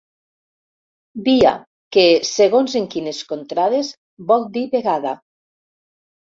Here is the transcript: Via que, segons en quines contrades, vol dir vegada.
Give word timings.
Via 1.27 1.51
que, 1.97 2.05
segons 2.29 2.77
en 2.79 2.87
quines 2.95 3.19
contrades, 3.35 3.93
vol 4.33 4.49
dir 4.57 4.65
vegada. 4.75 5.15